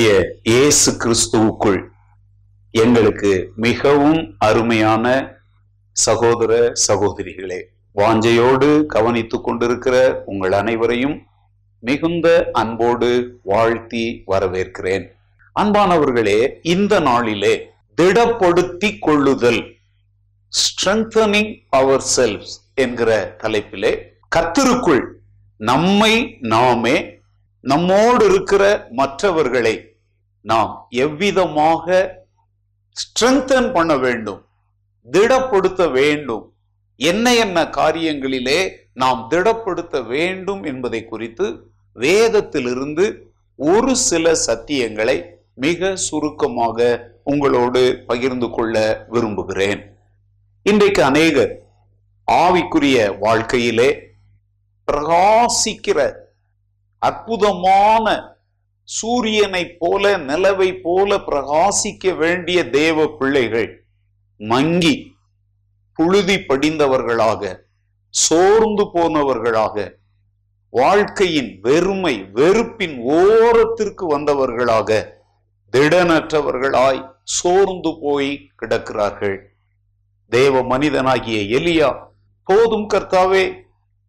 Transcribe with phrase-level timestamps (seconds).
[0.00, 1.78] ஆண்டவராகிய இயேசு கிறிஸ்துவுக்குள்
[2.74, 5.06] எங்களுக்கு மிகவும் அருமையான
[5.96, 6.52] சகோதர
[6.88, 7.58] சகோதரிகளே
[7.96, 11.16] வாஞ்சையோடு கவனித்துக் கொண்டிருக்கிற உங்கள் அனைவரையும்
[11.78, 13.10] மிகுந்த அன்போடு
[13.42, 15.04] வாழ்த்தி வரவேற்கிறேன்.
[15.56, 17.54] அன்பானவர்களே இந்த நாளிலே
[17.98, 19.62] திடப்படுத்தி கொள்ளுதல்
[20.52, 23.92] ஸ்ட்ரெங்தனிங் அவர் செல்ஸ் என்கிற தலைப்பிலே
[24.36, 25.04] கத்திருக்குள்
[25.56, 26.96] நம்மை நாமே
[27.64, 29.76] நம்மோடு இருக்கிற மற்றவர்களை
[30.40, 32.16] நாம் எவ்விதமாக
[32.96, 34.46] ஸ்ட்ரெங்தன் பண்ண வேண்டும்
[35.12, 36.54] திடப்படுத்த வேண்டும்
[36.96, 45.24] என்ன என்ன காரியங்களிலே நாம் திடப்படுத்த வேண்டும் என்பதை குறித்து வேதத்திலிருந்து ஒரு சில சத்தியங்களை
[45.54, 49.96] மிக சுருக்கமாக உங்களோடு பகிர்ந்து கொள்ள விரும்புகிறேன்.
[50.62, 51.62] இன்றைக்கு அநேகர்
[52.32, 54.12] ஆவிக்குரிய வாழ்க்கையிலே
[54.92, 56.12] பிரகாசிக்கிற
[56.98, 58.36] அற்புதமான
[58.90, 63.70] சூரியனை போல நிலவை போல பிரகாசிக்க வேண்டிய தேவ பிள்ளைகள்
[64.40, 64.94] மங்கி
[65.98, 67.42] புழுதி படிந்தவர்களாக
[68.14, 69.98] சோர்ந்து போனவர்களாக
[70.72, 74.90] வாழ்க்கையின் வெறுமை வெறுப்பின் ஓரத்திற்கு வந்தவர்களாக
[75.72, 78.30] திடனற்றவர்களாய் சோர்ந்து போய்
[78.62, 79.38] கிடக்கிறார்கள்.
[80.32, 81.90] தேவ மனிதனாகிய எலியா
[82.44, 83.44] போதும் கர்த்தாவே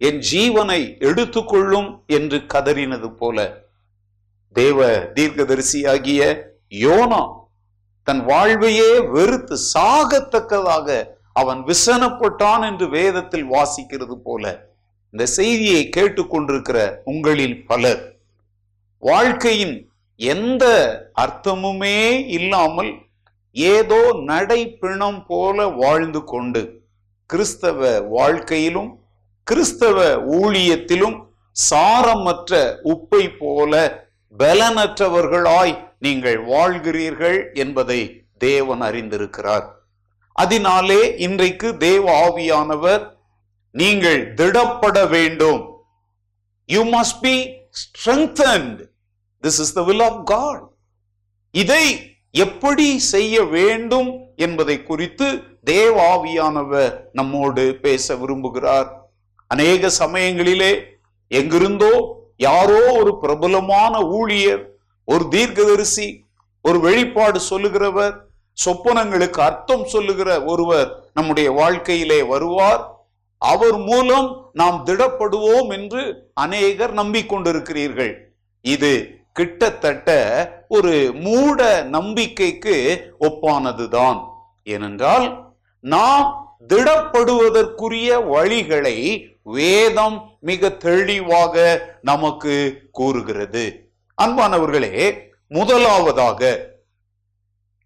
[0.02, 3.38] என் ஜீவனை எடுத்துக்கொள்ளும் என்று கதறினது போல
[4.56, 4.80] தேவ
[5.14, 6.22] தீர்க்கதரிசியாகிய
[6.78, 7.22] யோனா
[8.08, 10.88] தன் வாழ்வையே வெறுத்து சாகத்தக்கதாக
[11.34, 14.46] அவன் விசனப்பட்டான் என்று வேதத்தில் வாசிக்கிறது போல
[15.14, 18.02] இந்த செய்தியை கேட்டுக்கொண்டிருக்கிற உங்களில் பலர்
[19.04, 19.76] வாழ்க்கையின்
[20.20, 20.66] எந்த
[21.22, 21.98] அர்த்தமுமே
[22.38, 22.92] இல்லாமல்
[23.56, 26.62] ஏதோ நடைப்பிணம் போல வாழ்ந்து கொண்டு
[27.30, 28.92] கிறிஸ்தவ வாழ்க்கையிலும்
[29.48, 29.98] கிறிஸ்தவ
[30.36, 31.18] ஊழியத்திலும்
[31.56, 33.74] சாரமற்ற உப்பை போல
[34.38, 39.66] பலனற்றவர்களாய் நீங்கள் வாழ்கிறீர்கள் என்பதை தேவன் அறிந்திருக்கிறார்.
[40.34, 43.08] அதனாலே இன்றைக்கு தேவ ஆவியானவர்
[43.72, 45.84] நீங்கள் திடப்பட வேண்டும்.
[46.66, 47.50] You must be
[47.82, 48.80] strengthened
[49.44, 50.72] this is the will of God
[51.52, 58.88] இதை எப்படி செய்ய வேண்டும் என்பதை குறித்து தேவாவியானவர் நம்மோடு பேச விரும்புகிறார்.
[59.48, 60.84] அநேக சமயங்களிலே
[61.28, 61.94] எங்கிருந்தோ
[62.48, 64.64] யாரோ ஒரு பிரபலமான ஊழியர்
[65.06, 66.08] ஒரு தீர்க்கதரிசி
[66.62, 68.16] ஒரு வெளிப்பாடு சொல்லுகிறவர்
[68.58, 72.82] சொப்பனங்களுக்கு அர்த்தம் சொல்லுகிற ஒருவர் நம்முடைய வாழ்க்கையிலே வருவார்.
[73.42, 76.02] அவர் மூலம் நாம் திடப்படுவோம் என்று
[76.34, 78.14] அநேகர் நம்பிக்கொண்டிருக்கிறீர்கள்.
[78.62, 78.92] இது
[79.34, 80.10] கிட்டத்தட்ட
[80.68, 80.94] ஒரு
[81.26, 81.60] மூட
[81.96, 82.78] நம்பிக்கைக்கு
[83.20, 84.20] ஒப்பானதுதான்.
[84.64, 85.28] ஏனென்றால்
[85.80, 86.28] நாம்
[86.70, 88.98] திடப்படுவதற்குரிய வழிகளை
[89.44, 93.92] வேதம் மிக தெளிவாக நமக்கு கூறுகிறது.
[94.22, 95.18] அன்பானவர்களே
[95.50, 96.70] முதலாவதாக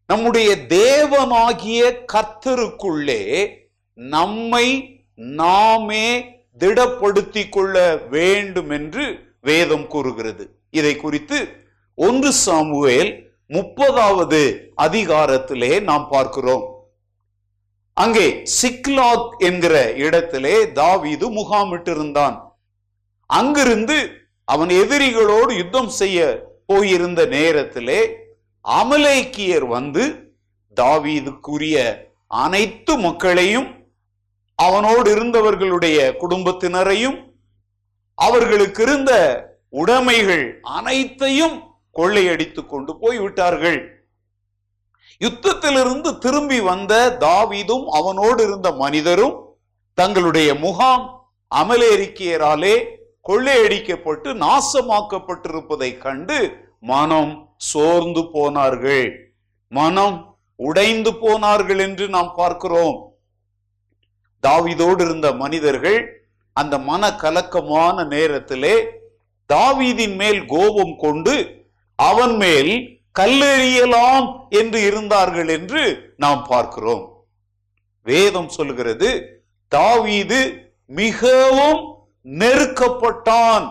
[0.07, 3.47] நம்முடைய தேவனாகிய கத்தருக்குள்ளே
[3.93, 6.25] நம்மை நாமே
[6.59, 10.55] திடப்படுத்திக் கொள்ள வேண்டும் என்று வேதம் கூறுகிறது.
[10.69, 11.47] இதை குறித்து
[11.95, 16.74] ஒன்று சாமுவேல் முப்பதாவது அதிகாரத்திலே நாம் பார்க்கிறோம்.
[17.97, 22.35] அங்கே சிக்லாத் என்கிற இடத்திலே தாவீது முகாமிட்டிருந்தான்.
[23.29, 23.97] அங்கிருந்து
[24.47, 26.19] அவன் எதிரிகளோடு யுத்தம் செய்ய
[26.65, 27.99] போயிருந்த நேரத்திலே
[28.65, 30.03] அமலேக்கியர் வந்து
[30.77, 31.77] தாவீதுக்குரிய
[32.27, 33.69] அனைத்து மக்களையும்
[34.55, 37.17] அவனோடு இருந்தவர்களுடைய குடும்பத்தினரையும்
[38.17, 39.11] அவர்களுக்கு இருந்த
[39.69, 41.55] உடைமைகள் அனைத்தையும்
[41.91, 43.79] கொள்ளையடித்து கொண்டு போய் விட்டார்கள்
[45.23, 49.35] யுத்தத்திலிருந்து திரும்பி வந்த தாவீதும் அவனோடு இருந்த மனிதரும்
[49.93, 51.05] தங்களுடைய முகாம்
[51.55, 52.75] அமலேரிக்கியராலே
[53.29, 56.37] கொள்ளையடிக்கப்பட்டு நாசமாக்கப்பட்டிருப்பதை கண்டு
[56.79, 59.05] மனம் சோர்ந்து போனார்கள்.
[59.71, 62.97] மனம் உடைந்து போனார்கள் என்று நாம் பார்க்கிறோம்.
[64.47, 65.99] தாவீதோடு இருந்த மனிதர்கள்
[66.53, 68.75] அந்த மன கலக்கமான நேரத்திலே
[69.53, 71.33] தாவீதின் மேல் கோபம் கொண்டு
[71.99, 72.73] அவன் மேல்
[73.19, 77.27] கல்லெறியலாம் என்று இருந்தார்கள் என்று நாம் பார்க்கிறோம்.
[78.03, 79.09] வேதம் சொல்கிறது
[79.67, 80.39] தாவீது
[80.85, 81.81] மிகவும்
[82.25, 83.65] நெருக்கப்பட்டான்.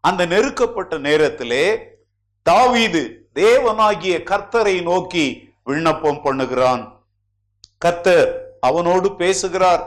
[0.00, 1.64] அந்த நெருக்கப்பட்ட நேரத்திலே
[2.42, 3.02] தாவீது
[3.34, 5.26] தேவனாகிய கர்த்தரை நோக்கி
[5.64, 6.82] விண்ணப்பம் பண்ணுகிறான்.
[7.78, 9.82] கர்த்தர் அவனோடு பேசுகிறார்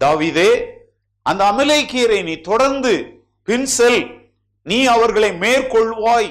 [0.00, 0.50] தாவீதே
[1.22, 2.92] அந்த அமலேக்கியரை நீ தொடர்ந்து
[3.48, 4.00] பின்செல்
[4.62, 6.30] நீ அவர்களை மேற்கொள்வாய்.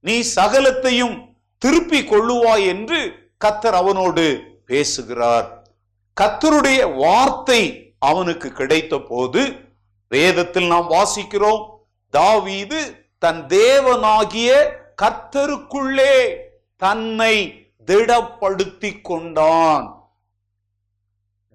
[0.00, 1.16] நீ சகலத்தையும்
[1.62, 3.00] திருப்பி கொள்ளுவாய் என்று
[3.44, 4.24] கத்தர் அவனோடு
[4.66, 5.46] பேசுகிறார்.
[6.20, 7.62] கத்தருடைய வார்த்தை
[7.98, 9.42] அவனுக்கு கிடைத்த போது
[10.08, 11.62] வேதத்தில் நாம் வாசிக்கிறோம்
[12.14, 12.80] தாவீது
[13.18, 14.50] தன் தேவனாகிய
[15.02, 16.14] கத்தருக்குள்ளே
[16.82, 17.34] தன்னை
[17.88, 19.86] திடப்படுத்தி கொண்டான்.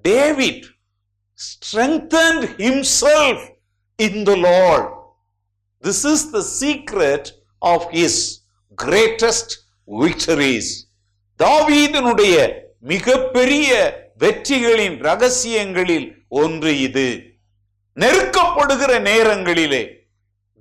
[0.05, 0.65] David
[1.39, 3.45] strengthened himself
[3.99, 4.87] in the Lord
[5.83, 7.27] this is the secret
[7.61, 8.41] of his
[8.77, 9.53] greatest
[9.87, 10.71] victories
[11.39, 12.35] தாவீதனுடைய
[12.79, 13.69] மிகப்பெரிய
[14.19, 17.33] வெற்றிகளின் ரகசியங்களில் ஒன்று இது.
[17.97, 19.83] நெருக்கப்படுகிற நேரங்களிலே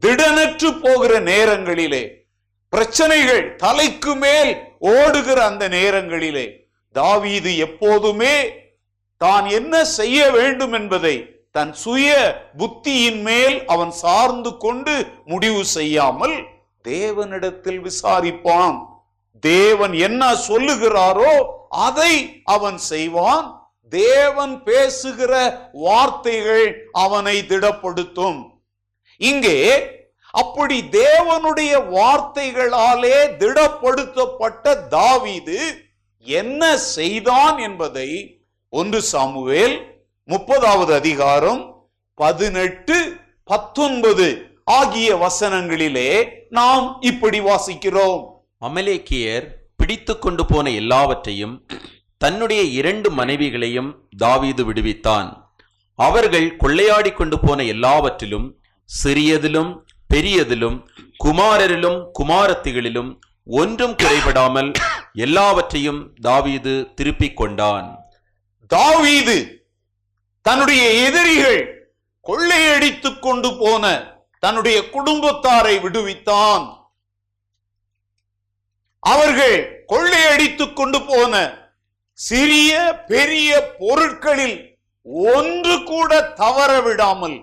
[0.03, 2.27] திடனற்று போகிற நேரங்களிலே
[2.71, 8.65] பிரச்சனைகள் தலைக்கு மேல் ஓடுகிற அந்த நேரங்களிலே தாவீது எப்போதுமே
[9.19, 12.13] தான் என்ன செய்ய வேண்டும் என்பதை தன் சுய
[12.59, 16.54] புத்தியின் மேல் அவன் சார்ந்து கொண்டு முடிவு செய்யாமல்
[16.85, 18.77] தேவனிடத்தில் விசாரிப்பான்.
[19.43, 21.33] தேவன் என்ன சொல்லுகிறாரோ
[21.69, 23.47] அதை அவன் செய்வான்.
[23.93, 25.33] தேவன் பேசுகிற
[25.73, 28.39] வார்த்தைகள் அவனை திடப்படுத்தும்.
[29.21, 29.59] இங்கே
[30.35, 35.59] அப்படி தேவனுடைய வார்த்தைகளாலே திடப்படுத்தப்பட்ட தாவீது
[36.27, 38.09] என்ன செய்தான் என்பதை
[38.73, 39.77] ஒன்று சாமுவேல்
[40.29, 41.63] முப்பதாவது அதிகாரம்
[42.15, 42.97] பதினெட்டு
[43.51, 44.27] பத்தொன்பது
[44.65, 46.11] ஆகிய வசனங்களிலே
[46.57, 48.23] நாம் இப்படி வாசிக்கிறோம்.
[48.61, 49.47] அமலேக்கியர்
[49.77, 51.55] பிடித்து கொண்டு போன எல்லாவற்றையும்
[52.17, 55.29] தன்னுடைய இரண்டு மனைவிகளையும் தாவீது விடுவித்தான்.
[55.99, 58.47] அவர்கள் கொள்ளையாடி கொண்டு போன எல்லாவற்றிலும்
[59.05, 59.73] சிறியதிலும்
[60.15, 60.79] பெரியதிலும்
[61.25, 63.11] குமாரரிலும் குமாரத்திகளிலும்
[63.45, 64.73] ஒன்றும் குறைபடாமல்
[65.13, 67.87] எல்லாவற்றையும் தாவீது திருப்பிக் கொண்டான்.
[68.67, 69.37] தாவீது
[70.43, 71.63] தன்னுடைய எதிரிகள்
[72.29, 74.13] கொள்ளையடித்துக் கொண்டு போன
[74.45, 76.65] தன்னுடைய குடும்பத்தாரை விடுவித்தான்.
[79.03, 79.59] அவர்கள்
[79.93, 81.35] கொள்ளையடித்துக் கொண்டு போன
[82.19, 82.73] சிறிய
[83.07, 84.59] பெரிய பொருட்களில்
[85.31, 86.11] ஒன்று கூட
[86.43, 87.39] தவற விடாமல்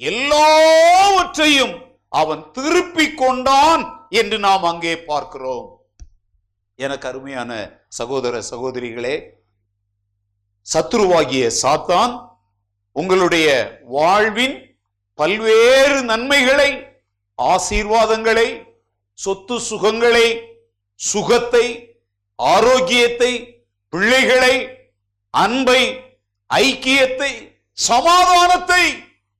[0.00, 1.74] எல்லாவற்றையும்
[2.08, 3.82] அவன் திருப்பி கொண்டான்
[4.20, 5.66] என்று நாம் அங்கே பார்க்கிறோம்.
[6.78, 7.52] எனக்கு அருமையான
[7.88, 9.16] சகோதர சகோதரிகளே
[10.66, 12.12] சத்ருவாகிய சாத்தான்
[12.96, 13.48] உங்களுடைய
[13.96, 14.56] வாழ்வின்
[15.18, 16.70] பல்வேறு நன்மைகளை
[17.38, 18.66] ஆசீர்வாதங்களை
[19.18, 20.26] சொத்து சுகங்களை
[21.00, 21.94] சுகத்தை
[22.38, 23.32] ஆரோக்கியத்தை
[23.92, 24.54] பிள்ளைகளை
[25.30, 25.82] அன்பை
[26.54, 28.82] ஐக்கியத்தை சமாதானத்தை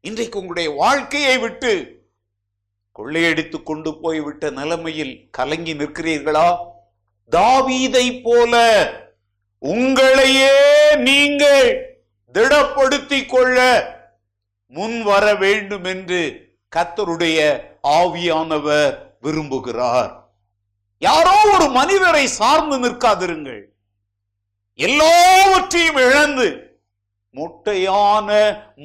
[0.00, 1.72] இன்றைக்கு உங்களுடைய வாழ்க்கையை விட்டு
[2.92, 6.48] கொள்ளையடித்து கொண்டு போய்விட்ட நிலைமையில் கலங்கி நிற்கிறீர்களா?
[7.32, 8.54] தாவீதை போல
[9.62, 10.56] உங்களையே
[10.96, 11.70] நீங்கள்
[12.34, 13.58] திடப்படுத்திக் கொள்ள
[14.72, 16.20] முன் வர வேண்டும் என்று
[16.72, 17.38] கத்தருடைய
[17.98, 20.12] ஆவியானவர் விரும்புகிறார்.
[21.02, 23.62] யாரோ ஒரு மனிதரை சார்ந்து நிற்காதிருங்கள்.
[24.78, 26.46] எல்லாவற்றையும் இழந்து
[27.34, 28.28] முட்டையான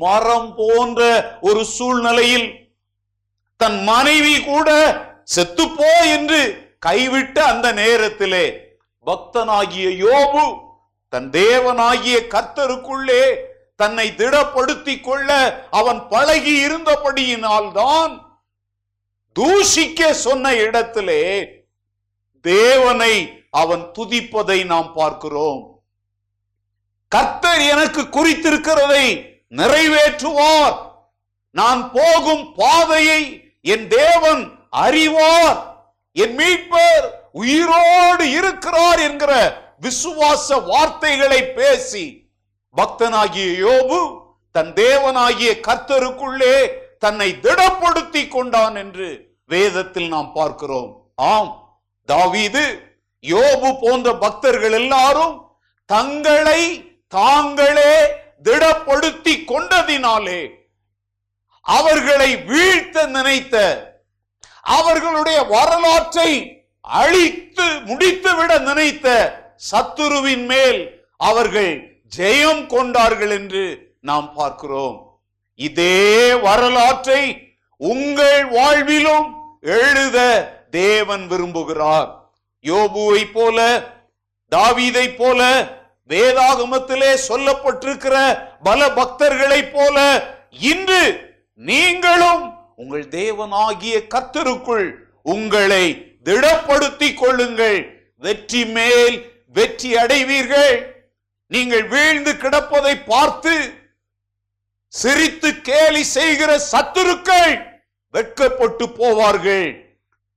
[0.03, 1.01] மரம் போன்ற
[1.41, 2.47] ஒரு சூழ்நிலையில்
[3.59, 4.69] தன் மனைவி கூட
[5.35, 6.41] செத்துப்போ என்று
[6.85, 8.45] கைவிட்ட அந்த நேரத்திலே
[9.07, 10.45] பக்தனாகிய யோபு
[11.13, 13.21] தன் தேவனாகிய கர்த்தருக்குள்ளே
[13.77, 15.29] தன்னை திடப்படுத்திக் கொள்ள
[15.71, 18.21] அவன் பழகி இருந்தபடியினால்தான்
[19.39, 21.49] தூஷிக்க சொன்ன இடத்திலே
[22.41, 25.81] தேவனை அவன் துதிப்பதை நாம் பார்க்கிறோம்.
[27.07, 30.77] கர்த்தர் எனக்கு குறித்திருக்கிறதை நிறைவேற்றுவார்.
[31.51, 35.89] நான் போகும் பாதையை என் தேவன் அறிவார்.
[36.13, 39.33] என் மீட்பர் உயிரோடு இருக்கிறார் என்கிற
[39.81, 42.26] விசுவாச வார்த்தைகளை பேசி
[42.77, 43.99] பக்தனாகிய யோபு
[44.55, 46.55] தன் தேவனாகிய கர்த்தருக்குள்ளே
[46.99, 49.07] தன்னை திடப்படுத்தி கொண்டான் என்று
[49.49, 50.89] வேதத்தில் நாம் பார்க்கிறோம்.
[51.31, 51.51] ஆம்
[52.09, 52.63] தாவீது
[53.23, 55.35] யோபு போன்ற பக்தர்கள் எல்லாரும்
[55.89, 56.61] தங்களை
[57.13, 57.93] தாங்களே
[58.43, 60.41] திடப்படுத்தி கொண்டதினாலே
[61.65, 63.55] அவர்களை வீழ்த்த நினைத்த
[64.69, 66.29] அவர்களுடைய வரலாற்றை
[66.85, 69.07] அழித்து முடித்துவிட நினைத்த
[69.71, 70.81] சத்துருவின் மேல்
[71.15, 71.73] அவர்கள்
[72.15, 75.19] ஜெயம் கொண்டார்கள் என்று நாம் பார்க்கிறோம்.
[75.55, 79.27] இதே வரலாற்றை உங்கள் வாழ்விலும்
[79.61, 80.17] எழுத
[80.69, 82.09] தேவன் விரும்புகிறார்.
[82.63, 83.57] யோபுவை போல
[84.55, 85.41] தாவீதை போல
[86.09, 88.15] வேதாகமத்திலே சொல்லப்பட்டிருக்கிற
[88.63, 89.97] பல பக்தர்களைப் போல
[90.59, 91.01] இன்று
[91.53, 95.85] நீங்களும் உங்கள் தேவனாகிய கத்தருக்குள் உங்களை
[96.23, 97.79] திடப்படுத்திக் கொள்ளுங்கள்.
[98.17, 99.17] வெற்றி மேல்
[99.53, 100.96] வெற்றி அடைவீர்கள்.
[101.47, 103.53] நீங்கள் வீழ்ந்து கிடப்பதை பார்த்து
[104.87, 107.53] சிரித்து கேலி செய்கிற சத்துருக்கள்
[108.09, 109.67] வெட்கப்பட்டு போவார்கள்.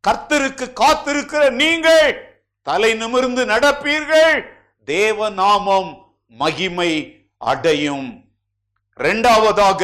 [0.09, 4.37] கர்த்தருக்கு காத்திருக்கிற நீங்கள் தலை நிமிர்ந்து நடப்பீர்கள்.
[4.85, 5.91] தேவ நாமம்
[6.27, 6.91] மகிமை
[7.39, 8.09] அடையும்.
[8.95, 9.83] இரண்டாவதாக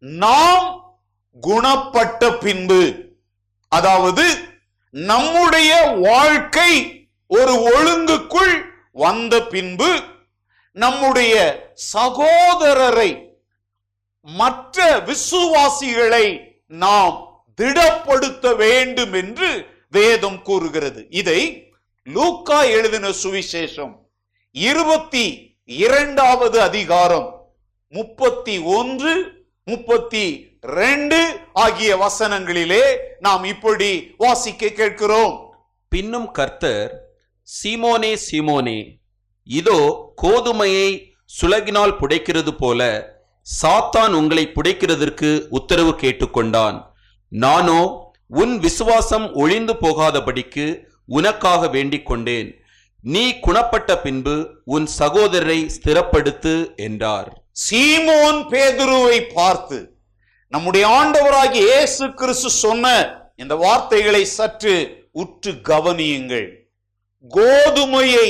[0.00, 0.66] நாம்
[1.40, 2.82] குணப்பட்ட பின்பு
[3.68, 4.24] அதாவது
[4.92, 5.72] நம்முடைய
[6.08, 6.70] வாழ்க்கை
[7.26, 8.67] ஒரு ஒழுங்குக்குள்
[9.02, 9.90] வந்த பின்பு
[10.76, 11.34] நம்முடைய
[11.92, 13.10] சகோதரரை
[14.22, 16.26] மற்ற விசுவாசிகளை
[16.84, 17.16] நாம்
[17.58, 19.48] திடப்படுத்த வேண்டும் என்று
[19.90, 21.00] வேதம் கூறுகிறது.
[21.20, 21.40] இதை
[22.06, 23.94] லூக்கா எழுதின சுவிசேஷம்
[24.54, 25.24] இருபத்தி
[25.64, 27.28] இரண்டாவது அதிகாரம்
[27.94, 29.12] முப்பத்தி ஒன்று
[29.64, 30.24] முப்பத்தி
[30.80, 31.18] ரெண்டு
[31.64, 32.84] ஆகிய வசனங்களிலே
[33.18, 35.34] நாம் இப்படி வாசிக்க கேட்கிறோம்.
[35.92, 36.92] பின்னும் கர்த்தர்
[37.48, 38.78] சீமோனே சீமோனே
[39.46, 39.78] இதோ
[40.22, 40.88] கோதுமையை
[41.38, 42.80] சுலகினால் புடைக்கிறது போல
[43.46, 46.76] சாத்தான் உங்களை புடைக்கிறதற்கு உத்தரவு கேட்டுக்கொண்டான்.
[47.32, 47.80] நானோ
[48.42, 50.66] உன் விசுவாசம் ஒழிந்து போகாதபடிக்கு
[51.18, 52.50] உனக்காக வேண்டிக் கொண்டேன்.
[53.04, 54.36] நீ குணப்பட்ட பின்பு
[54.74, 56.54] உன் சகோதரரை ஸ்திரப்படுத்து
[56.86, 57.28] என்றார்.
[57.64, 59.78] சீமோன் பேதுருவை பார்த்து
[60.52, 62.86] நம்முடைய ஆண்டவராகிய இயேசு கிறிஸ்து சொன்ன
[63.36, 64.76] இந்த வார்த்தைகளை சற்று
[65.22, 66.48] உற்று கவனியுங்கள்.
[67.26, 68.28] கோதுமையை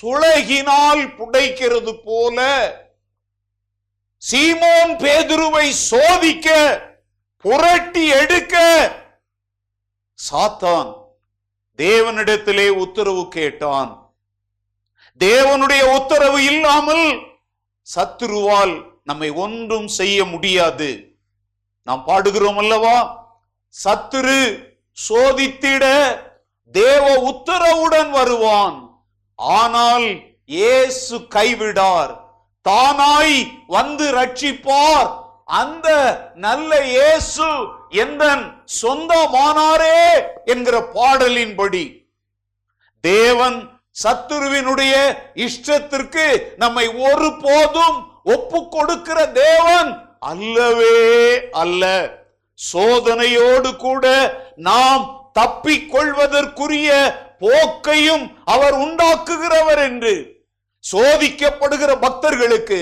[0.00, 2.38] சுளகினால் புடைக்கிறது போல
[4.30, 6.48] சீமோன் பேதுருவை சோதிக்க
[7.36, 8.56] புரட்டி எடுக்க
[10.32, 10.96] சாத்தான்
[11.76, 14.16] தேவனிடத்திலே உத்தரவு கேட்டான்.
[15.18, 17.06] தேவனுடைய உத்தரவு இல்லாமல்
[17.96, 21.18] சத்துருவால் நம்மை ஒன்றும் செய்ய முடியாது.
[21.82, 22.96] நாம் பாடுகிறோம் அல்லவா?
[23.84, 24.40] சத்துரு
[25.08, 25.84] சோதித்திட
[26.74, 28.76] தேவ உத்தரவுடன் வருவான்.
[29.38, 30.06] ஆனால்
[30.44, 32.12] இயேசு கைவிடார்.
[32.66, 35.10] தானாய் வந்து ரட்சிப்பார்
[35.60, 35.88] அந்த
[36.34, 37.46] நல்ல இயேசு
[38.04, 38.24] எந்த
[38.80, 40.00] சொந்தமானாரே
[40.44, 41.84] என்கிற பாடலின்படி.
[43.04, 43.58] தேவன்
[44.02, 44.94] சத்துருவினுடைய
[45.46, 47.96] இஷ்டத்திற்கு நம்மை ஒரு போதும்
[48.34, 50.98] ஒப்பு கொடுக்கிற தேவன் அல்லவே
[51.62, 51.84] அல்ல.
[52.58, 54.04] சோதனையோடு கூட
[54.68, 55.04] நாம்
[55.38, 56.90] தப்பிக்கொள்வதற்குரிய
[57.42, 60.14] போக்கையும் அவர் உண்டாக்குகிறவர் என்று
[60.84, 62.80] சோதிக்கப்படுகிற பக்தர்களுக்கு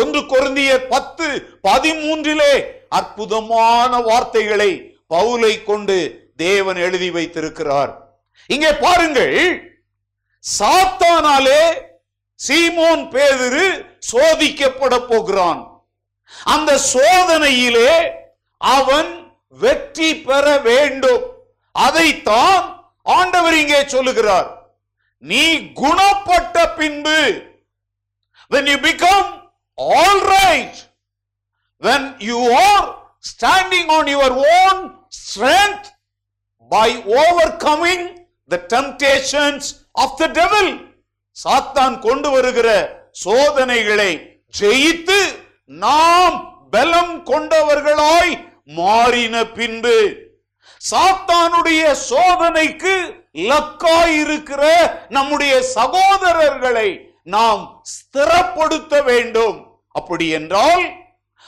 [0.00, 1.26] ஒன்று கொருந்திய பத்து
[1.68, 2.52] பதிமூன்றிலே
[2.98, 4.70] அற்புதமான வார்த்தைகளை
[5.14, 5.96] பவுலை கொண்டு
[6.36, 7.92] தேவன் எழுதி வைத்திருக்கிறார்.
[8.50, 9.36] இங்கே பாருங்கள்
[10.44, 11.62] சாத்தானாலே
[12.40, 13.66] சீமோன் பேதிரு
[14.10, 15.62] சோதிக்கப்பட போகிறான்.
[16.54, 17.92] அந்த சோதனையிலே
[18.60, 19.10] அவன்
[19.62, 21.24] வெற்றி பெற வேண்டும்.
[21.78, 22.64] அதைத்தான்
[23.06, 24.48] ஆண்டவர் இங்கே சொல்லுகிறார்
[25.22, 25.44] நீ
[25.80, 27.18] குணப்பட்ட பின்பு
[28.50, 29.26] when you become
[29.78, 30.74] all right
[31.82, 32.84] when you are
[33.22, 34.76] standing on your own
[35.22, 35.86] strength
[36.70, 36.88] by
[37.20, 38.02] overcoming
[38.50, 40.66] the temptations of the devil
[41.36, 42.68] சாத்தான் கொண்டு வருகிற
[43.22, 44.10] சோதனைகளை
[44.54, 45.18] ஜெயித்து
[45.80, 46.36] நாம்
[46.72, 48.32] பலம் கொண்டவர்களாய்
[48.78, 49.96] மாறின பின்பு
[50.90, 54.62] சாத்தானுடைய சோதனைக்கு லக்காய் இருக்கிற
[55.08, 59.66] நம்முடைய சகோதரர்களை நாம் ஸ்திரப்படுத்த வேண்டும்.
[59.92, 60.92] அப்படி என்றால்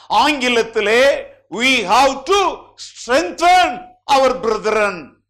[0.09, 3.79] ஆங்கிலத்திலே we have to strengthen
[4.13, 5.23] our brethren.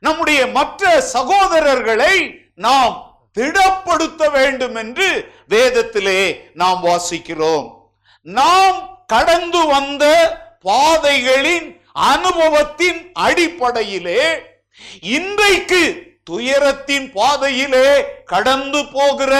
[0.00, 2.94] நம்முடைய மற்ற சகோதரர்களை நாம்
[3.38, 7.72] திடப்படுத்த வேண்டும் என்று வேதத்திலே நாம் வாசிக்கிறோம்.
[8.22, 10.04] நாம் கடந்து வந்த
[10.60, 14.50] பாதைகளின் அனுபவத்தின் அடிப்படையிலே
[15.00, 15.82] இன்றைக்கு
[16.24, 19.34] துயரத்தின் பாதையிலே கடந்து போகிற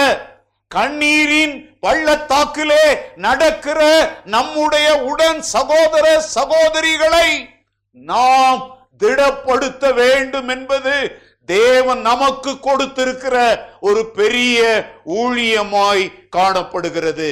[0.67, 2.83] கண்ணீரின் பள்ளத்தாக்கிலே
[3.15, 3.79] நடக்கிற
[4.25, 7.49] நம்முடைய உடன் சகோதர சகோதரிகளை
[7.91, 13.35] நாம் திடப்படுத்த வேண்டும் என்பது தேவன் நமக்கு கொடுத்திருக்கிற
[13.79, 14.59] ஒரு பெரிய
[15.05, 17.29] ஊழியமாய் காணப்படுகிறது.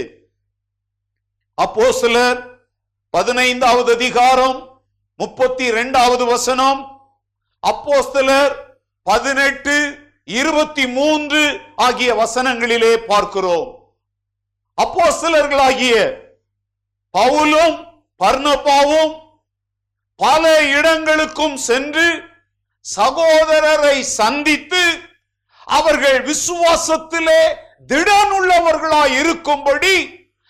[1.53, 2.39] அப்போ சிலர்
[3.10, 4.66] பதினைந்தாவது அதிகாரம்
[5.19, 6.81] முப்பத்தி இரண்டாவது வசனம்.
[7.67, 8.53] அப்போஸ்தலர்
[9.03, 9.75] பதினெட்டு
[10.24, 11.41] இருபத்தி மூன்று
[11.75, 13.69] ஆகிய வசனங்களிலே பார்க்கிறோம்.
[14.81, 15.95] அப்போஸ்தலர்களாகிய
[17.13, 17.75] பவுலும்
[18.24, 19.13] பர்ணபாவும்
[20.15, 22.07] பல இடங்களுக்கும் சென்று
[22.95, 24.83] சகோதரரை சந்தித்து
[25.65, 27.41] அவர்கள் விசுவாசத்திலே
[27.88, 29.95] திடனுள்ளவர்களாய் இருக்கும்படி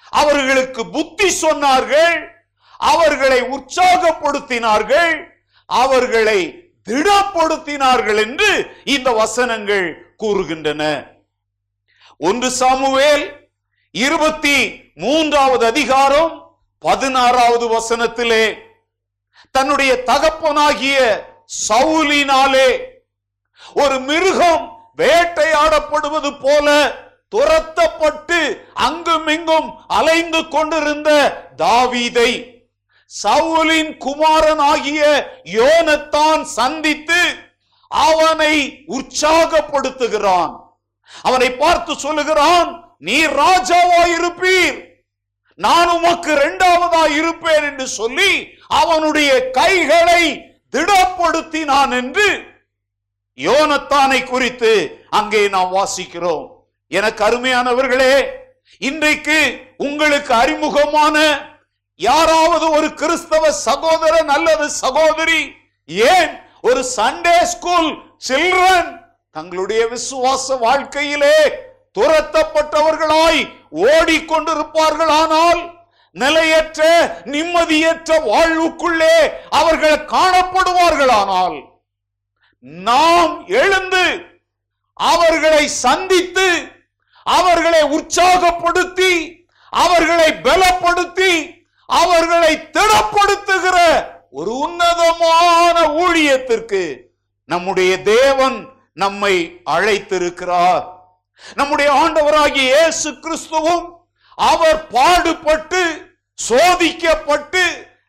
[0.09, 2.37] அவர்களுக்கு புத்தி சொன்னார்கள்.
[2.79, 5.27] அவர்களை உற்சாகப்படுத்தினார்கள்
[5.65, 6.39] அவர்களை
[6.88, 10.84] திடப்படுத்தினார்கள் என்று இந்த வசனங்கள் கூறுகின்றன.
[12.17, 13.50] ஒன்று சாமுவேல்
[13.91, 18.46] இருபத்தி மூன்றாவது அதிகாரம் பதினாறாவது வசனத்திலே
[19.51, 20.98] தன்னுடைய தகப்பனாகிய
[21.67, 22.69] சவுலினாலே
[23.75, 24.63] ஒரு மிருகம்
[24.96, 26.67] வேட்டையாடப்படுவது போல
[27.29, 31.10] துரத்தப்பட்டு அங்குமிங்கும் அலைந்து கொண்டிருந்த
[31.57, 32.56] தாவீதை
[33.11, 35.01] சவுலின் குமாரன் ஆகிய
[35.57, 37.21] யோனத்தான் சந்தித்து
[37.91, 38.55] அவனை
[38.97, 40.53] உற்சாகப்படுத்துகிறான்.
[41.27, 42.69] அவனை பார்த்து சொல்லுகிறான்
[43.07, 44.77] நீ ராஜாவா இருப்பீர்
[45.59, 48.31] நான் உமக்கு இரண்டாவதா இருப்பேன் என்று சொல்லி
[48.81, 50.23] அவனுடைய கைகளை
[50.73, 52.27] திடப்படுத்தினான் என்று
[53.37, 54.71] யோனத்தானை குறித்து
[55.09, 56.45] அங்கே நாம் வாசிக்கிறோம்.
[56.91, 58.13] எனக்கு அருமையானவர்களே
[58.81, 59.39] இன்றைக்கு
[59.77, 61.17] உங்களுக்கு அறிமுகமான
[62.00, 65.42] யாராவது ஒரு கிறிஸ்தவ சகோதரன் அல்லது சகோதரி
[66.10, 67.89] ஏன் ஒரு சண்டே ஸ்கூல்
[68.27, 68.92] சில்ட்ரன்
[69.36, 71.38] தங்களுடைய விசுவாச வாழ்க்கையிலே
[71.98, 73.42] துரத்தப்பட்டவர்களாய்
[73.88, 75.62] ஓடிக்கொண்டிருப்பார்களானால்
[76.16, 76.82] நிலையற்ற
[77.25, 79.16] நிம்மதியற்ற வாழ்வுக்குள்ளே
[79.51, 81.58] அவர்கள் காணப்படுவார்களானால்
[82.86, 84.06] நாம் எழுந்து
[84.98, 86.48] அவர்களை சந்தித்து
[87.25, 89.12] அவர்களை உற்சாகப்படுத்தி
[89.74, 91.34] அவர்களை பலப்படுத்தி
[91.89, 93.77] அவர்களை திடப்படுத்துகிற
[94.32, 96.82] ஒரு உன்னதமான ஊழியத்திற்கு
[97.46, 98.58] நம்முடைய தேவன்
[98.94, 100.86] நம்மை அழைத்திருக்கிறார்.
[101.56, 103.86] நம்முடைய ஆண்டவராகிய இயேசு கிறிஸ்துவும்
[104.38, 105.82] அவர் பாடுபட்டு
[106.39, 107.63] சோதிக்கப்பட்டு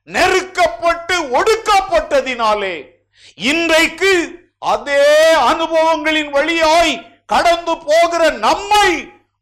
[0.09, 2.77] நெருக்கப்பட்டு ஒடுக்கப்பட்டதினாலே
[3.35, 4.13] இன்றைக்கு
[4.59, 5.05] அதே
[5.35, 6.95] அனுபவங்களின் வழியாய்
[7.27, 8.89] கடந்து போகிற நம்மை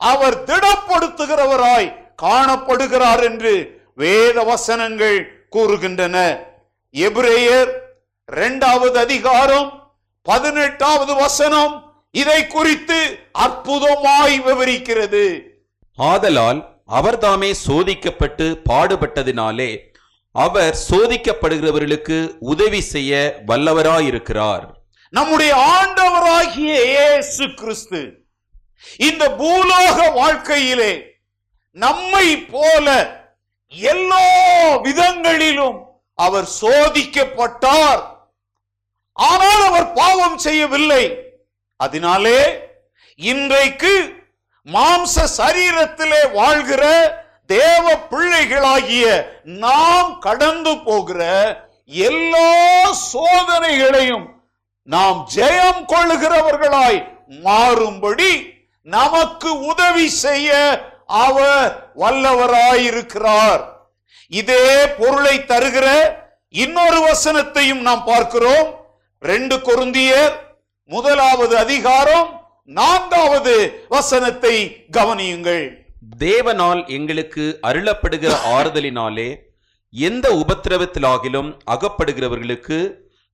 [0.01, 5.19] அவர் திடப்படுத்துகிறவராய் காணப்படுகிறார் என்று வேத வசனங்கள்
[5.55, 6.17] கூறுகின்றன.
[6.95, 7.71] எபிரேயர்
[8.29, 9.69] இரண்டாவது அதிகாரம்
[10.23, 11.75] பதினெட்டாவது வசனம்
[12.11, 12.99] இதை குறித்து
[13.45, 15.25] அற்புதமாய் விவரிக்கிறது.
[15.99, 16.61] ஆதலால்
[16.99, 19.71] அவர்தாமே சோதிக்கப்பட்டு பாடுபட்டதினாலே
[20.35, 22.19] அவர் சோதிக்கப்படுகிறவர்களுக்கு
[22.53, 24.65] உதவி செய்ய வல்லவராயிருக்கிறார்.
[25.13, 28.01] நம்முடைய ஆண்டவராகிய இயேசு கிறிஸ்து
[28.97, 30.93] இந்த பூலோக வாழ்க்கையிலே
[31.77, 32.87] நம்மை போல
[33.73, 34.27] எல்லா
[34.87, 35.79] விதங்களிலும்
[36.19, 38.03] அவர் சோதிக்கப்பட்டார்.
[39.13, 41.05] ஆனால் அவர் பாவம் செய்யவில்லை.
[41.81, 42.41] அதனாலே
[43.17, 43.95] இன்றைக்கு
[44.67, 46.85] மாம்ச சரீரத்திலே வாழ்கிற
[47.47, 49.05] தேவ பிள்ளைகளாகிய
[49.45, 51.21] நாம் கடந்து போகிற
[52.07, 52.49] எல்லா
[53.13, 54.27] சோதனைகளையும்
[54.95, 56.99] நாம் ஜெயம் கொள்ளுகிறவர்களாய்
[57.45, 58.33] மாறும்படி
[58.87, 60.51] நமக்கு உதவி செய்ய
[61.09, 63.63] அவர் வல்லவராயிருக்கிறார்.
[64.33, 64.65] இதே
[64.99, 65.87] பொருளை தருகிற
[66.55, 68.69] இன்னொரு வசனத்தையும் நாம் பார்க்கிறோம்.
[69.23, 70.35] ரெண்டு கொருந்தியர்
[70.91, 72.29] முதலாவது அதிகாரம்
[72.79, 73.55] நான்காவது
[73.89, 74.55] வசனத்தை
[74.97, 75.65] கவனியுங்கள்.
[76.19, 79.29] தேவனால் எங்களுக்கு அருளப்படுகிற ஆறுதலினாலே
[79.95, 82.79] எந்த உபத்திரவத்திலாகிலும் அகப்படுகிறவர்களுக்கு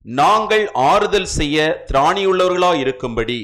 [0.05, 1.57] நாங்கள் ஆறுதல் செய்ய
[1.91, 3.39] திராணியுள்ளவர்களாய் இருக்கும்படி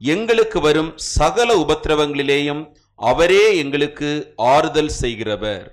[0.00, 2.62] எங்களுக்கு வரும் சகல உபத்திரவங்களிலேயும்
[2.98, 5.70] அவரே எங்களுக்கு ஆறுதல் செய்கிறவர்.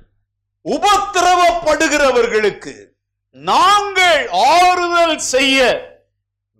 [0.66, 2.94] உபத்திரவப்படுகிறவர்களுக்கு
[3.36, 5.92] நாங்கள் ஆறுதல் செய்ய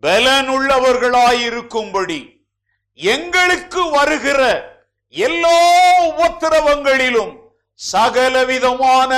[0.04, 2.44] பலனுள்ளவர்களாயிருக்கும்படி
[2.96, 4.72] எங்களுக்கு வருகிற
[5.10, 5.60] எல்லா
[6.12, 7.36] உபத்திரவங்களிலும்
[7.80, 9.12] சகலவிதமான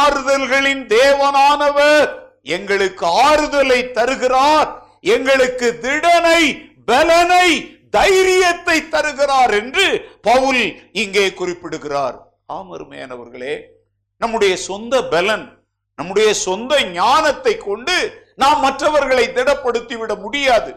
[0.00, 2.08] ஆறுதல்களின் தேவனானவர்
[2.56, 4.82] எங்களுக்கு ஆறுதலை தருகிறார்.
[5.00, 12.16] எங்களுக்கு திடனை பலனை தைரியத்தை தருகிறார் என்று பவுல் இங்கே குறிப்பிடுகிறார்.
[12.52, 13.60] ஆமருமையானவர்களே
[14.16, 15.56] நம்முடைய சொந்த பலன்
[15.94, 17.96] நம்முடைய சொந்த ஞானத்தை கொண்டு
[18.36, 20.74] நாம் மற்றவர்களை திடப்படுத்தி விட முடியாது.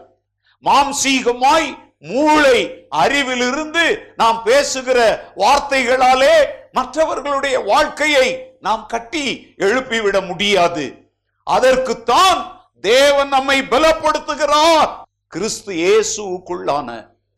[0.64, 3.84] மாம்சீகமாய் மூளை அறிவிலிருந்து
[4.16, 4.98] நாம் பேசுகிற
[5.36, 6.34] வார்த்தைகளாலே
[6.72, 10.84] மற்றவர்களுடைய வாழ்க்கையை நாம் கட்டி எழுப்பிவிட முடியாது.
[11.44, 12.40] அதற்குத்தான்
[12.80, 14.90] தேவன் நம்மை பலப்படுத்துகிறார்.
[15.32, 16.88] கிறிஸ்து இயேசுக்குள்ளான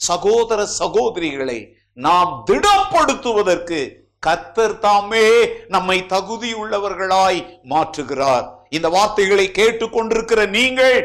[0.00, 1.58] சகோதர சகோதரிகளை
[1.96, 3.78] நாம் திடப்படுத்துவதற்கு
[4.26, 5.26] கத்தர் தாமே
[5.74, 7.38] நம்மை தகுதியுள்ளவர்களாய்
[7.72, 8.46] மாற்றுகிறார்.
[8.76, 10.96] இந்த வார்த்தைகளை கேட்டுக்கொண்டிருக்கிற நீங்கள்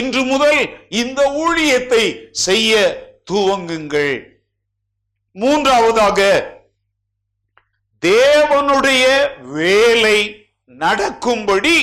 [0.00, 2.04] இன்று முதல் இந்த ஊழியத்தை
[2.46, 2.72] செய்ய
[3.30, 4.14] துவங்குங்கள்.
[5.36, 6.20] மூன்றாவதாக
[8.02, 9.04] தேவனுடைய
[9.60, 10.18] வேலை
[10.66, 11.76] நடக்கும்படி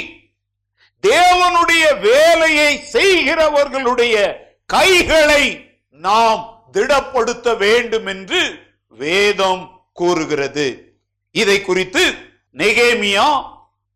[1.03, 4.15] தேவனுடைய வேலையை செய்கிறவர்களுடைய
[4.73, 5.43] கைகளை
[5.89, 8.41] நாம் திடப்படுத்த வேண்டும் என்று
[8.87, 10.97] வேதம் கூறுகிறது.
[11.31, 12.13] இதை குறித்து
[12.53, 13.43] நெகேமியா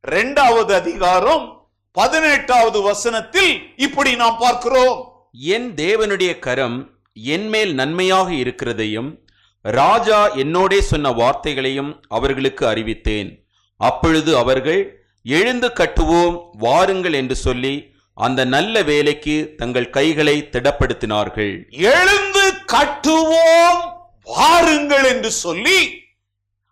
[0.02, 5.28] இரண்டாவது அதிகாரம் பதினெட்டாவது வசனத்தில் இப்படி நாம் பார்க்கிறோம்.
[5.32, 9.20] என் தேவனுடைய கரம் என்மேல் நன்மையாக இருக்கிறதையும்
[9.62, 13.48] ராஜா என்னோடே சொன்ன வார்த்தைகளையும் அவர்களுக்கு அறிவித்தேன்.
[13.78, 21.54] அப்பொழுது அவர்கள் எழுந்து கட்டுவோம் வாருங்கள் என்று சொல்லி அந்த நல்ல வேலைக்கு தங்கள் கைகளை திடப்படுத்தினார்கள்.
[21.94, 23.82] எழுந்து கட்டுவோம்
[24.24, 25.80] வாருங்கள் என்று சொல்லி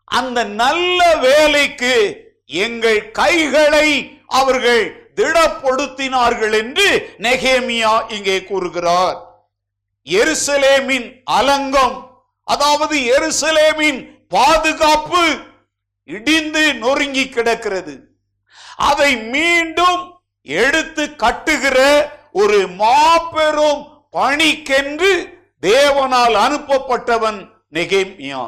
[0.05, 1.95] அந்த நல்ல வேலைக்கு
[2.45, 3.87] எங்கள் கைகளை
[4.27, 4.83] அவர்கள்
[5.15, 9.17] திடப்படுத்தினார்கள் என்று நெகேமியா இங்கே கூறுகிறார்.
[10.07, 11.07] எருசலேமின்
[11.39, 11.97] அலங்கம்
[12.43, 15.25] அதாவது எருசலேமின் பாதுகாப்பு
[16.03, 17.93] இடிந்து நொறுங்கி கிடக்கிறது.
[18.75, 20.01] அதை மீண்டும்
[20.43, 21.77] எடுத்து கட்டுகிற
[22.31, 25.11] ஒரு மாபெரும் பணிக்கென்று
[25.61, 27.39] தேவனால் அனுப்பப்பட்டவன்
[27.73, 28.41] நெகேமியா.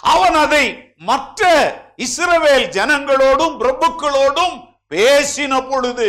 [0.00, 0.64] அவன் அதை
[0.96, 1.48] மற்ற
[1.96, 4.56] இஸ்ரவேல் ஜனங்களோடும் பிரபுக்களோடும்
[4.90, 6.08] பேசின பொழுது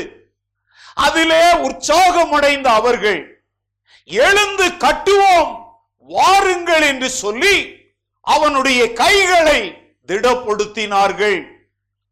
[0.93, 3.21] அதிலே உற்சாகமடைந்த அவர்கள்
[4.05, 5.51] எழுந்து கட்டுவோம்
[6.09, 7.55] வாருங்கள் என்று சொல்லி
[8.21, 9.59] அவனுடைய கைகளை
[10.07, 11.39] திடப்படுத்தினார்கள்.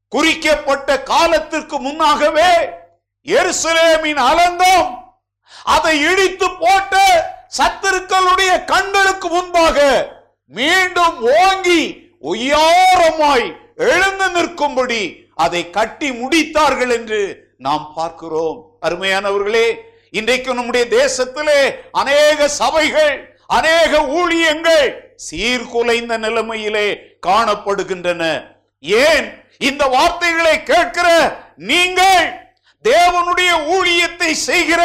[0.08, 2.52] குறிக்கப்பட்ட காலத்திற்கு முன்னாகவே
[3.28, 4.98] எருசலேமின் அலங்கம்.
[5.64, 6.96] அதை இடித்து போட்ட
[7.58, 10.08] சத்துருக்களுடைய கண்களுக்கு முன்பாக
[10.46, 18.66] மீண்டும் ஓங்கி ஒய்யாரமாய் எழுந்து நிற்கும்படி அதை கட்டி முடித்தார்கள் என்று நாம் பார்க்கிறோம்.
[18.82, 19.68] அருமையானவர்களே
[20.12, 24.94] இன்றைக்கு நம்முடைய தேசத்திலே அநேக சபைகள் அநேக ஊழியங்கள்
[25.32, 28.24] சீர்குலைந்த நிலைமையிலே காணப்படுகின்றன.
[28.80, 29.44] ஏன்?
[29.58, 31.08] இந்த வார்த்தைகளை கேட்கிற
[31.56, 32.49] நீங்கள்
[32.86, 34.82] தேவனுடைய ஊழியத்தை செய்கிற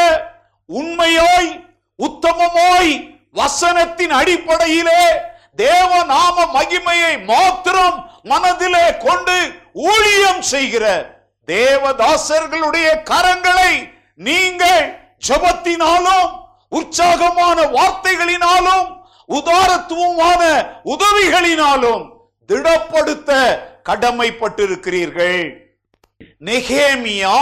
[0.70, 1.50] உண்மையாய்
[1.98, 2.92] உத்தமமாய்
[3.32, 5.02] வசனத்தின் அடிப்படையிலே
[5.56, 9.36] தேவ நாம மகிமையை மாத்திரம் மனதிலே கொண்டு
[9.88, 10.84] ஊழியம் செய்கிற
[11.48, 13.72] தேவதாசர்களுடைய கரங்களை
[14.20, 14.82] நீங்கள்
[15.28, 16.30] ஜபத்தினாலும்
[16.68, 18.88] உற்சாகமான வார்த்தைகளினாலும்
[19.28, 20.42] உதாரத்துவமான
[20.84, 22.02] உதவிகளினாலும்
[22.48, 23.30] திடப்படுத்த
[23.88, 25.40] கடமைப்பட்டிருக்கிறீர்கள்.
[26.40, 27.38] நெகேமியா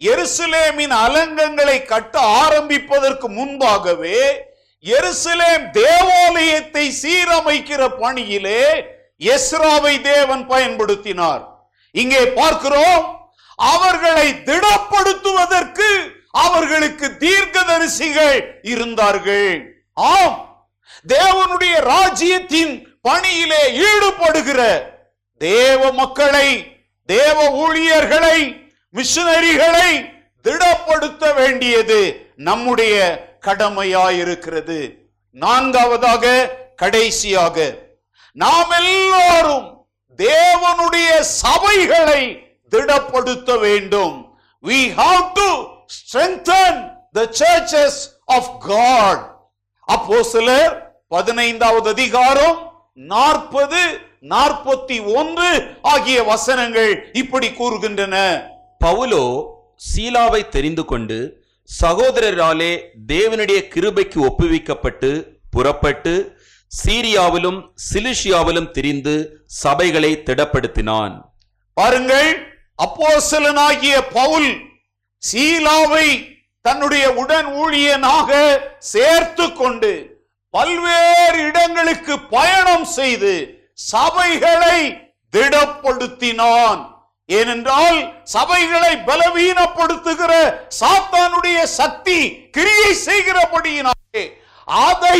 [0.00, 4.20] எருசலேமின் அலங்கங்களை கட்ட ஆரம்பிப்பதற்கு முன்பாகவே
[4.84, 8.62] எருசலேம் தேவாலயத்தை சீரமைக்கிற பணியிலே
[9.32, 11.42] எஸ்ராவை தேவன் பயன்படுத்தினார்.
[11.94, 13.04] இங்கே பார்க்கிறோம்
[13.54, 15.88] அவர்களை திடப்படுத்துவதற்கு
[16.44, 18.38] அவர்களுக்கு தீர்க்கதரிசிகள்
[18.72, 19.50] இருந்தார்கள்.
[20.12, 20.38] ஆம்
[21.06, 24.60] தேவனுடைய ராஜ்யத்தின் பணியிலே ஈடுபடுகிற
[25.40, 26.48] தேவ மக்களை
[27.08, 28.38] தேவ ஊழியர்களை
[28.94, 29.90] மிஷனரிகளை
[30.44, 31.98] திடப்படுத்த வேண்டியது
[32.48, 32.96] நம்முடைய
[33.46, 34.78] கடமையாயிருக்கிறது.
[35.36, 36.24] நான்காவதாக
[36.76, 37.56] கடைசியாக
[38.36, 39.66] நாம் எல்லாரும்
[40.18, 41.10] தேவனுடைய
[41.42, 42.22] சபைகளை
[42.72, 44.16] திடப்படுத்த வேண்டும்.
[44.64, 45.48] We have to
[45.96, 46.78] strengthen
[47.16, 48.00] the churches
[48.36, 49.24] of God
[49.94, 50.74] அப்போ சிலர்
[51.08, 52.58] பதினைந்தாவது அதிகாரம்
[53.12, 53.82] நாற்பது
[54.32, 55.50] நாற்பத்தி ஒன்று
[55.92, 58.16] ஆகிய வசனங்கள் இப்படி கூறுகின்றன.
[58.80, 59.24] பவுலோ
[59.90, 61.18] சீலாவை தெரிந்து கொண்டு
[61.80, 62.72] சகோதரராலே
[63.12, 65.10] தேவனுடைய கிருபைக்கு ஒப்புவிக்கப்பட்டு
[65.50, 66.14] புறப்பட்டு
[66.72, 67.60] சீரியாவிலும்
[67.92, 69.14] சிலிஷியாவிலும் திரிந்து
[69.62, 71.14] சபைகளை திடப்படுத்தினான்.
[71.74, 72.30] பாருங்கள்
[72.84, 74.50] அப்போசலனாகிய பவுல்
[75.22, 76.06] சீலாவை
[76.60, 78.30] தன்னுடைய உடன் ஊழியனாக
[78.78, 79.92] சேர்த்து கொண்டு
[80.54, 83.34] பல்வேறு இடங்களுக்கு பயணம் செய்து
[83.92, 84.78] சபைகளை
[85.32, 86.80] திடப்படுத்தினான்.
[87.38, 87.98] ஏனென்றால்
[88.32, 90.32] சபைகளை பலவீனப்படுத்துகிற
[90.80, 92.18] சாத்தானுடைய சக்தி
[92.50, 94.24] கிரியை செய்கிறபடியினாலே
[94.68, 95.18] அதை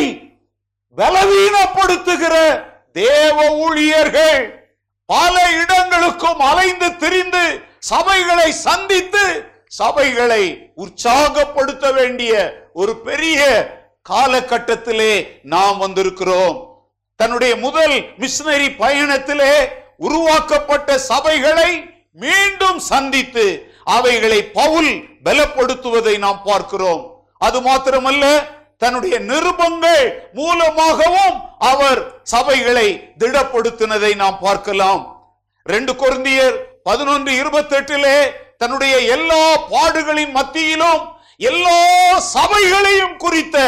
[0.98, 2.34] பலவீனப்படுத்துகிற
[2.92, 4.40] தேவ ஊழியர்கள்
[5.08, 7.44] பல இடங்களுக்கும் அலைந்து திரிந்து
[7.90, 9.24] சபைகளை சந்தித்து
[9.78, 10.42] சபைகளை
[10.74, 12.32] உற்சாகப்படுத்த வேண்டிய
[12.72, 13.40] ஒரு பெரிய
[14.10, 16.56] காலகட்டத்திலே நாம் வந்திருக்கிறோம்.
[17.20, 19.52] தன்னுடைய முதல் மிஷினரி பயணத்திலே
[19.98, 21.70] உருவாக்கப்பட்ட சபைகளை
[22.16, 23.44] மீண்டும் சந்தித்து
[23.96, 24.90] அவைகளை பவுல்
[25.24, 27.02] பலப்படுத்துவதை நாம் பார்க்கிறோம்.
[27.38, 28.24] அது மாத்திரமல்ல
[28.78, 32.00] தன்னுடைய நிருபங்கள் மூலமாகவும் அவர்
[32.32, 35.02] சபைகளை திடப்படுத்தினதை நாம் பார்க்கலாம்.
[35.66, 38.18] ரெண்டு குருந்தியர் பதினொன்று இருபத்தி எட்டிலே
[38.58, 39.42] தன்னுடைய எல்லா
[39.74, 41.02] பாடுகளின் மத்தியிலும்
[41.36, 41.78] எல்லா
[42.18, 43.58] சபைகளையும் குறித்த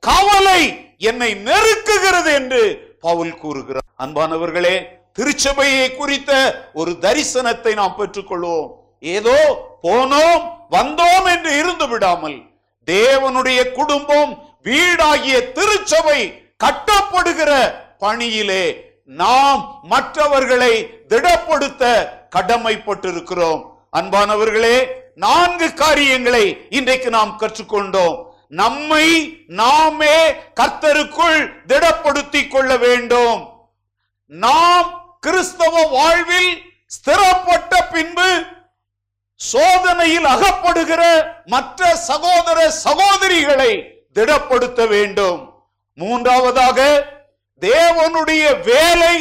[0.00, 0.60] கவலை
[0.98, 2.62] என்னை நெருக்குகிறது என்று
[3.00, 3.86] பவுல் கூறுகிறார்.
[4.04, 4.76] அன்பானவர்களே
[5.12, 6.32] திருச்சபையை குறித்த
[6.72, 8.68] ஒரு தரிசனத்தை நாம் பெற்றுக்கொள்வோம்.
[9.00, 9.38] ஏதோ
[9.82, 12.38] போனோம் வந்தோம் என்று இருந்து விடாமல்
[12.86, 14.32] தேவனுடைய குடும்பம்
[14.64, 16.20] வீடாகிய திருச்சபை
[16.64, 17.50] கட்டப்படுகிற
[17.98, 18.64] பணியிலே
[19.04, 20.72] நாம் மற்றவர்களை
[21.08, 21.84] திடப்படுத்த
[22.36, 23.62] கடமைப்பட்டிருக்கிறோம்.
[23.98, 24.76] அன்பானவர்களே
[25.14, 28.16] நான்கு காரியங்களை இன்றைக்கு நாம் கற்றுக்கொண்டோம்.
[28.48, 29.06] நம்மை
[29.46, 30.16] நாமே
[30.60, 33.40] கர்த்தருக்குள் திடப்படுத்திக் கொள்ள வேண்டும்.
[34.26, 36.52] நாம் கிறிஸ்தவ வாழ்வில்
[36.94, 38.28] ஸ்திரப்பட்ட பின்பு
[39.40, 41.02] சோதனையில் அகப்படுகிற
[41.44, 43.72] மற்ற சகோதர சகோதரிகளை
[44.14, 45.40] திடப்படுத்த வேண்டும்.
[45.98, 46.78] மூன்றாவதாக
[47.62, 49.16] தேவனுடைய வேலை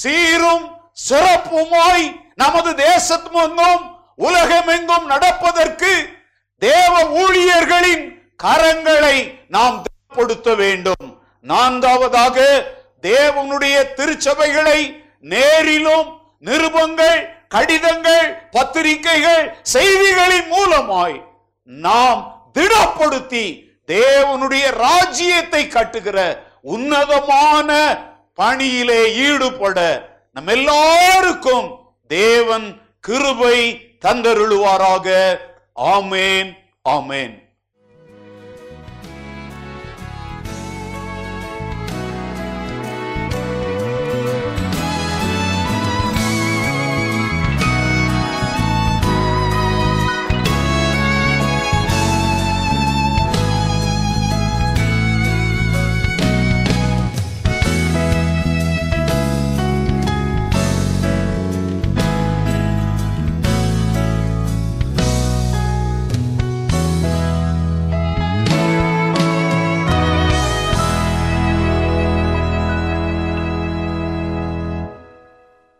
[0.00, 0.66] சீரும்
[1.08, 2.06] சிறப்புமாய்
[2.42, 3.84] நமது தேசத்துமெங்கும்
[4.26, 5.92] உலகமெங்கும் நடப்பதற்கு
[6.58, 8.04] தேவ ஊழியர்களின்
[8.44, 9.16] கரங்களை
[9.48, 11.08] நாம் திடப்படுத்த வேண்டும்.
[11.44, 12.36] நான்காவதாக
[13.02, 14.80] தேவனுடைய திருச்சபைகளை
[15.20, 21.22] நேரிலும் நிருபங்கள் கடிதங்கள் பத்திரிகைகள் செய்திகளின் மூலமாய்
[21.64, 27.98] நாம் திடப்படுத்தி தேவனுடைய ராஜ்யத்தை கட்டுகிற உன்னதமான
[28.34, 35.38] பணியிலே ஈடுபட நம் எல்லாருக்கும் தேவன் கிருபை தந்தருளுவாராக.
[35.76, 36.56] ஆமேன்
[36.88, 37.45] ஆமேன்.